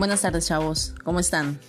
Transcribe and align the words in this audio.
Buenas 0.00 0.22
tardes 0.22 0.46
chavos, 0.46 0.94
¿cómo 1.04 1.20
están? 1.20 1.60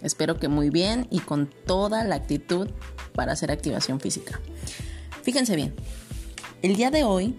Espero 0.00 0.38
que 0.38 0.48
muy 0.48 0.70
bien 0.70 1.08
y 1.10 1.18
con 1.18 1.50
toda 1.66 2.04
la 2.04 2.14
actitud 2.14 2.70
para 3.14 3.32
hacer 3.32 3.50
activación 3.50 4.00
física. 4.00 4.40
Fíjense 5.22 5.54
bien, 5.54 5.74
el 6.62 6.74
día 6.74 6.90
de 6.90 7.04
hoy 7.04 7.38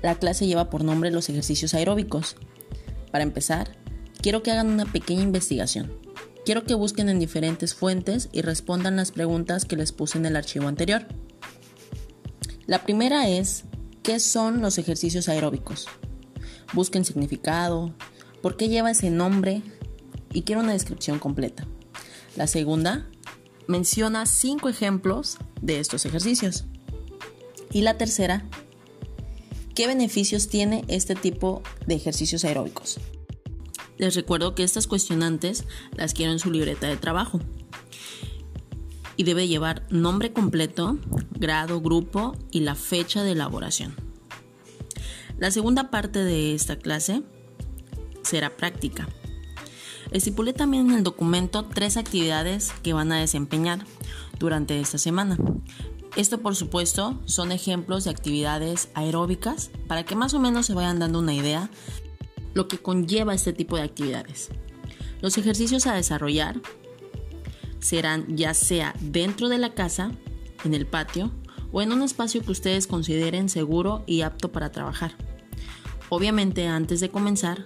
la 0.00 0.14
clase 0.14 0.46
lleva 0.46 0.70
por 0.70 0.82
nombre 0.82 1.10
los 1.10 1.28
ejercicios 1.28 1.74
aeróbicos. 1.74 2.36
Para 3.12 3.22
empezar, 3.22 3.76
quiero 4.22 4.42
que 4.42 4.50
hagan 4.50 4.70
una 4.70 4.86
pequeña 4.86 5.24
investigación. 5.24 5.92
Quiero 6.46 6.64
que 6.64 6.72
busquen 6.72 7.10
en 7.10 7.18
diferentes 7.18 7.74
fuentes 7.74 8.30
y 8.32 8.40
respondan 8.40 8.96
las 8.96 9.12
preguntas 9.12 9.66
que 9.66 9.76
les 9.76 9.92
puse 9.92 10.16
en 10.16 10.24
el 10.24 10.36
archivo 10.36 10.68
anterior. 10.68 11.06
La 12.64 12.82
primera 12.82 13.28
es, 13.28 13.64
¿qué 14.02 14.20
son 14.20 14.62
los 14.62 14.78
ejercicios 14.78 15.28
aeróbicos? 15.28 15.86
Busquen 16.72 17.04
significado, 17.04 17.94
por 18.46 18.56
qué 18.56 18.68
lleva 18.68 18.92
ese 18.92 19.10
nombre 19.10 19.60
y 20.32 20.42
quiero 20.42 20.60
una 20.60 20.72
descripción 20.72 21.18
completa. 21.18 21.66
La 22.36 22.46
segunda 22.46 23.08
menciona 23.66 24.24
cinco 24.24 24.68
ejemplos 24.68 25.38
de 25.60 25.80
estos 25.80 26.06
ejercicios. 26.06 26.64
Y 27.72 27.80
la 27.80 27.98
tercera, 27.98 28.44
¿qué 29.74 29.88
beneficios 29.88 30.46
tiene 30.46 30.84
este 30.86 31.16
tipo 31.16 31.60
de 31.88 31.96
ejercicios 31.96 32.44
aeróbicos? 32.44 33.00
Les 33.98 34.14
recuerdo 34.14 34.54
que 34.54 34.62
estas 34.62 34.86
cuestionantes 34.86 35.64
las 35.96 36.14
quiero 36.14 36.30
en 36.30 36.38
su 36.38 36.52
libreta 36.52 36.86
de 36.86 36.96
trabajo 36.96 37.40
y 39.16 39.24
debe 39.24 39.48
llevar 39.48 39.82
nombre 39.90 40.32
completo, 40.32 40.98
grado, 41.32 41.80
grupo 41.80 42.36
y 42.52 42.60
la 42.60 42.76
fecha 42.76 43.24
de 43.24 43.32
elaboración. 43.32 43.96
La 45.36 45.50
segunda 45.50 45.90
parte 45.90 46.22
de 46.22 46.54
esta 46.54 46.76
clase 46.76 47.24
será 48.26 48.56
práctica. 48.56 49.08
Estipulé 50.10 50.52
también 50.52 50.90
en 50.90 50.96
el 50.98 51.02
documento 51.02 51.64
tres 51.64 51.96
actividades 51.96 52.72
que 52.82 52.92
van 52.92 53.12
a 53.12 53.18
desempeñar 53.18 53.84
durante 54.38 54.80
esta 54.80 54.98
semana. 54.98 55.36
Esto 56.16 56.40
por 56.40 56.56
supuesto 56.56 57.20
son 57.26 57.52
ejemplos 57.52 58.04
de 58.04 58.10
actividades 58.10 58.88
aeróbicas 58.94 59.70
para 59.86 60.04
que 60.04 60.16
más 60.16 60.32
o 60.34 60.40
menos 60.40 60.66
se 60.66 60.74
vayan 60.74 60.98
dando 60.98 61.18
una 61.18 61.34
idea 61.34 61.70
lo 62.54 62.68
que 62.68 62.78
conlleva 62.78 63.34
este 63.34 63.52
tipo 63.52 63.76
de 63.76 63.82
actividades. 63.82 64.48
Los 65.20 65.36
ejercicios 65.36 65.86
a 65.86 65.94
desarrollar 65.94 66.60
serán 67.80 68.36
ya 68.36 68.54
sea 68.54 68.94
dentro 69.00 69.48
de 69.48 69.58
la 69.58 69.74
casa, 69.74 70.10
en 70.64 70.72
el 70.72 70.86
patio 70.86 71.30
o 71.72 71.82
en 71.82 71.92
un 71.92 72.02
espacio 72.02 72.42
que 72.42 72.52
ustedes 72.52 72.86
consideren 72.86 73.48
seguro 73.48 74.02
y 74.06 74.22
apto 74.22 74.52
para 74.52 74.72
trabajar. 74.72 75.14
Obviamente 76.08 76.66
antes 76.66 77.00
de 77.00 77.10
comenzar 77.10 77.64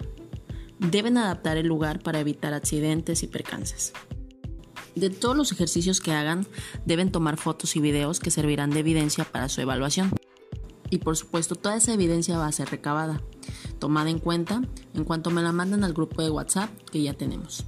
deben 0.81 1.19
adaptar 1.19 1.59
el 1.59 1.67
lugar 1.67 2.01
para 2.01 2.21
evitar 2.21 2.55
accidentes 2.55 3.23
y 3.23 3.27
percances. 3.27 3.93
De 4.97 5.11
todos 5.11 5.37
los 5.37 5.53
ejercicios 5.53 6.01
que 6.01 6.13
hagan, 6.13 6.47
deben 6.85 7.13
tomar 7.13 7.37
fotos 7.37 7.77
y 7.77 7.81
videos 7.81 8.19
que 8.19 8.31
servirán 8.31 8.71
de 8.71 8.81
evidencia 8.81 9.25
para 9.25 9.49
su 9.49 9.61
evaluación. 9.61 10.11
Y 10.89 10.99
por 10.99 11.17
supuesto, 11.17 11.55
toda 11.55 11.77
esa 11.77 11.93
evidencia 11.93 12.39
va 12.39 12.47
a 12.47 12.53
ser 12.53 12.69
recabada, 12.71 13.23
tomada 13.79 14.11
en 14.11 14.19
cuenta 14.19 14.63
en 14.95 15.05
cuanto 15.05 15.31
me 15.31 15.43
la 15.43 15.53
manden 15.53 15.85
al 15.85 15.93
grupo 15.93 16.23
de 16.23 16.31
WhatsApp 16.31 16.71
que 16.91 17.03
ya 17.03 17.15
tenemos. 17.15 17.65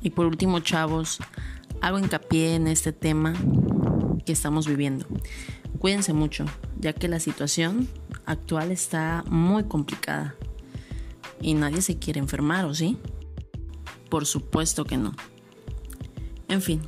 Y 0.00 0.10
por 0.10 0.26
último, 0.26 0.60
chavos, 0.60 1.18
hago 1.80 1.98
hincapié 1.98 2.54
en 2.54 2.68
este 2.68 2.92
tema 2.92 3.34
que 4.24 4.32
estamos 4.32 4.68
viviendo. 4.68 5.06
Cuídense 5.80 6.12
mucho, 6.12 6.44
ya 6.78 6.92
que 6.92 7.08
la 7.08 7.18
situación 7.18 7.88
actual 8.26 8.70
está 8.70 9.24
muy 9.28 9.64
complicada 9.64 10.36
y 11.40 11.54
nadie 11.54 11.82
se 11.82 11.98
quiere 11.98 12.20
enfermar, 12.20 12.64
¿o 12.64 12.74
sí? 12.74 12.98
Por 14.10 14.26
supuesto 14.26 14.84
que 14.84 14.96
no. 14.96 15.14
En 16.48 16.62
fin, 16.62 16.80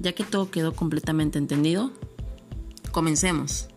ya 0.00 0.12
que 0.12 0.24
todo 0.24 0.50
quedó 0.50 0.74
completamente 0.74 1.38
entendido, 1.38 1.92
comencemos. 2.90 3.68